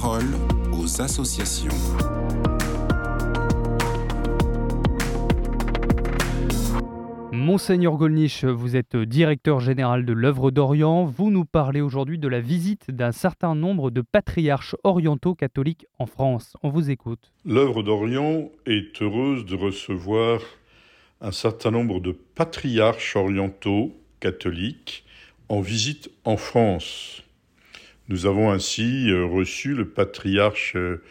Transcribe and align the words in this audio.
parole 0.00 0.24
aux 0.72 1.02
associations. 1.02 1.68
Monseigneur 7.30 7.98
Golnisch, 7.98 8.46
vous 8.46 8.74
êtes 8.74 8.96
directeur 8.96 9.60
général 9.60 10.06
de 10.06 10.14
l'œuvre 10.14 10.50
d'Orient. 10.50 11.04
Vous 11.04 11.30
nous 11.30 11.44
parlez 11.44 11.82
aujourd'hui 11.82 12.18
de 12.18 12.26
la 12.26 12.40
visite 12.40 12.90
d'un 12.90 13.12
certain 13.12 13.54
nombre 13.54 13.90
de 13.90 14.00
patriarches 14.00 14.76
orientaux 14.82 15.34
catholiques 15.34 15.84
en 15.98 16.06
France. 16.06 16.56
On 16.62 16.70
vous 16.70 16.88
écoute. 16.88 17.30
L'œuvre 17.44 17.82
d'Orient 17.82 18.48
est 18.64 19.02
heureuse 19.02 19.44
de 19.44 19.56
recevoir 19.56 20.40
un 21.20 21.32
certain 21.32 21.70
nombre 21.70 22.00
de 22.00 22.12
patriarches 22.12 23.14
orientaux 23.14 23.94
catholiques 24.20 25.04
en 25.50 25.60
visite 25.60 26.10
en 26.24 26.38
France. 26.38 27.21
Nous 28.12 28.26
avons 28.26 28.50
ainsi 28.50 29.10
euh, 29.10 29.24
reçu 29.24 29.74
le 29.74 29.88
patriarche 29.88 30.76
euh, 30.76 31.02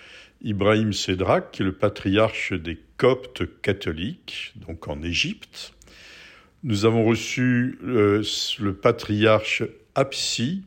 Ibrahim 0.44 0.94
Sedrak, 0.94 1.50
qui 1.52 1.64
est 1.64 1.66
le 1.66 1.72
patriarche 1.72 2.54
des 2.54 2.78
Coptes 2.98 3.42
catholiques, 3.64 4.54
donc 4.56 4.88
en 4.88 5.02
Égypte. 5.02 5.74
Nous 6.64 6.86
avons 6.86 7.04
reçu 7.04 7.80
euh, 7.84 8.22
le 8.60 8.76
patriarche 8.76 9.64
Apsi, 9.96 10.62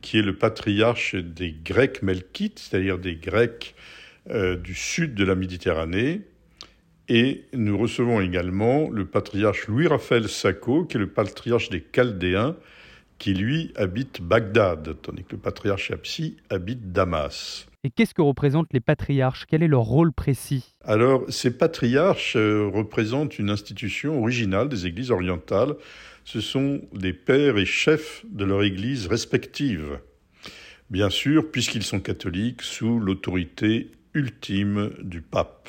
qui 0.00 0.20
est 0.20 0.22
le 0.22 0.36
patriarche 0.36 1.16
des 1.16 1.50
Grecs 1.50 2.04
melkites, 2.04 2.60
c'est-à-dire 2.60 2.96
des 2.96 3.16
Grecs 3.16 3.74
du 4.28 4.74
sud 4.76 5.14
de 5.14 5.24
la 5.24 5.34
Méditerranée. 5.34 6.20
Et 7.08 7.46
nous 7.52 7.76
recevons 7.76 8.20
également 8.20 8.88
le 8.90 9.06
patriarche 9.06 9.66
Louis-Raphaël 9.66 10.28
Sacco, 10.28 10.84
qui 10.84 10.98
est 10.98 11.00
le 11.00 11.10
patriarche 11.10 11.68
des 11.68 11.80
Chaldéens, 11.80 12.54
qui 13.20 13.34
lui 13.34 13.70
habite 13.76 14.22
Bagdad, 14.22 14.96
tandis 15.02 15.22
que 15.22 15.32
le 15.32 15.38
patriarche 15.38 15.92
Apsi 15.92 16.38
habite 16.48 16.90
Damas. 16.90 17.66
Et 17.84 17.90
qu'est-ce 17.90 18.14
que 18.14 18.22
représentent 18.22 18.72
les 18.72 18.80
patriarches? 18.80 19.44
Quel 19.46 19.62
est 19.62 19.68
leur 19.68 19.82
rôle 19.82 20.10
précis? 20.10 20.74
Alors, 20.84 21.22
ces 21.28 21.56
patriarches 21.56 22.36
euh, 22.36 22.66
représentent 22.66 23.38
une 23.38 23.50
institution 23.50 24.20
originale 24.20 24.68
des 24.68 24.86
églises 24.86 25.10
orientales. 25.10 25.76
Ce 26.24 26.40
sont 26.40 26.80
des 26.94 27.12
pères 27.12 27.58
et 27.58 27.66
chefs 27.66 28.24
de 28.30 28.44
leur 28.44 28.62
église 28.62 29.06
respective. 29.06 30.00
Bien 30.88 31.10
sûr, 31.10 31.50
puisqu'ils 31.50 31.84
sont 31.84 32.00
catholiques, 32.00 32.62
sous 32.62 32.98
l'autorité 32.98 33.92
ultime 34.14 34.90
du 35.02 35.20
pape. 35.20 35.68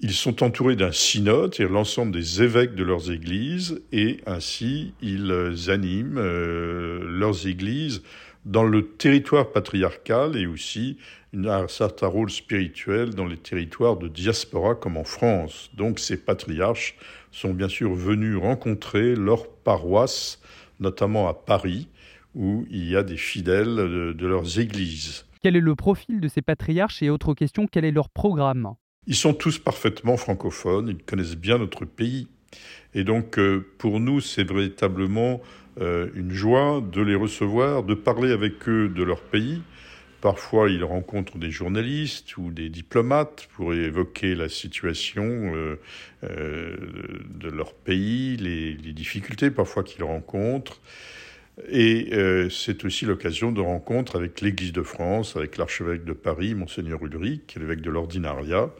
Ils 0.00 0.12
sont 0.12 0.44
entourés 0.44 0.76
d'un 0.76 0.92
synode, 0.92 1.54
c'est-à-dire 1.54 1.74
l'ensemble 1.74 2.12
des 2.12 2.40
évêques 2.40 2.76
de 2.76 2.84
leurs 2.84 3.10
églises, 3.10 3.82
et 3.90 4.20
ainsi 4.26 4.94
ils 5.02 5.32
animent 5.70 6.18
euh, 6.18 7.00
leurs 7.04 7.48
églises 7.48 8.02
dans 8.44 8.62
le 8.62 8.86
territoire 8.86 9.50
patriarcal 9.50 10.36
et 10.36 10.46
aussi 10.46 10.98
un 11.34 11.66
certain 11.66 12.06
rôle 12.06 12.30
spirituel 12.30 13.10
dans 13.10 13.26
les 13.26 13.36
territoires 13.36 13.96
de 13.96 14.06
diaspora 14.06 14.76
comme 14.76 14.96
en 14.96 15.04
France. 15.04 15.70
Donc 15.74 15.98
ces 15.98 16.16
patriarches 16.16 16.94
sont 17.32 17.52
bien 17.52 17.68
sûr 17.68 17.92
venus 17.92 18.36
rencontrer 18.36 19.16
leurs 19.16 19.48
paroisses, 19.48 20.40
notamment 20.78 21.28
à 21.28 21.34
Paris, 21.34 21.88
où 22.36 22.66
il 22.70 22.88
y 22.88 22.94
a 22.94 23.02
des 23.02 23.16
fidèles 23.16 23.74
de, 23.74 24.12
de 24.12 24.26
leurs 24.26 24.60
églises. 24.60 25.26
Quel 25.42 25.56
est 25.56 25.60
le 25.60 25.74
profil 25.74 26.20
de 26.20 26.28
ces 26.28 26.40
patriarches 26.40 27.02
et 27.02 27.10
autre 27.10 27.34
question, 27.34 27.66
quel 27.66 27.84
est 27.84 27.90
leur 27.90 28.10
programme? 28.10 28.74
Ils 29.08 29.16
sont 29.16 29.32
tous 29.32 29.58
parfaitement 29.58 30.18
francophones, 30.18 30.88
ils 30.88 31.02
connaissent 31.02 31.36
bien 31.36 31.56
notre 31.58 31.86
pays. 31.86 32.28
Et 32.94 33.04
donc, 33.04 33.38
euh, 33.38 33.66
pour 33.78 34.00
nous, 34.00 34.20
c'est 34.20 34.44
véritablement 34.44 35.40
euh, 35.80 36.08
une 36.14 36.32
joie 36.32 36.82
de 36.92 37.00
les 37.00 37.14
recevoir, 37.14 37.82
de 37.84 37.94
parler 37.94 38.32
avec 38.32 38.68
eux 38.68 38.88
de 38.88 39.02
leur 39.02 39.22
pays. 39.22 39.62
Parfois, 40.20 40.68
ils 40.68 40.84
rencontrent 40.84 41.38
des 41.38 41.50
journalistes 41.50 42.36
ou 42.36 42.50
des 42.50 42.68
diplomates 42.68 43.48
pour 43.54 43.72
évoquer 43.72 44.34
la 44.34 44.50
situation 44.50 45.24
euh, 45.24 45.76
de 46.22 47.48
leur 47.48 47.72
pays, 47.72 48.36
les, 48.36 48.74
les 48.74 48.92
difficultés 48.92 49.50
parfois 49.50 49.84
qu'ils 49.84 50.04
rencontrent. 50.04 50.80
Et 51.70 52.10
c'est 52.50 52.84
aussi 52.84 53.04
l'occasion 53.04 53.52
de 53.52 53.60
rencontres 53.60 54.16
avec 54.16 54.40
l'Église 54.40 54.72
de 54.72 54.82
France, 54.82 55.36
avec 55.36 55.56
l'archevêque 55.56 56.04
de 56.04 56.12
Paris, 56.12 56.54
monseigneur 56.54 57.04
Ulrich, 57.04 57.56
l'évêque 57.58 57.80
de 57.80 57.90
l'Ordinaria, 57.90 58.70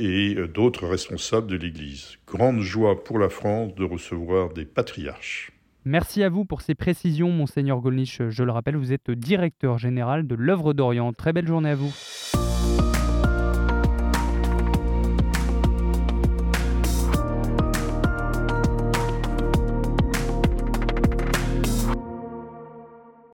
et 0.00 0.34
euh, 0.36 0.48
d'autres 0.48 0.86
responsables 0.86 1.46
de 1.46 1.56
l'Église. 1.56 2.16
Grande 2.26 2.60
joie 2.60 3.04
pour 3.04 3.18
la 3.18 3.28
France 3.28 3.74
de 3.74 3.84
recevoir 3.84 4.52
des 4.52 4.64
patriarches. 4.64 5.52
Merci 5.84 6.22
à 6.22 6.28
vous 6.28 6.44
pour 6.44 6.60
ces 6.60 6.74
précisions, 6.74 7.30
monseigneur 7.30 7.80
Golnisch. 7.80 8.20
Je 8.28 8.42
le 8.42 8.52
rappelle, 8.52 8.76
vous 8.76 8.92
êtes 8.92 9.10
directeur 9.10 9.78
général 9.78 10.26
de 10.26 10.34
l'œuvre 10.34 10.74
d'Orient. 10.74 11.12
Très 11.12 11.32
belle 11.32 11.46
journée 11.46 11.70
à 11.70 11.74
vous. 11.74 11.94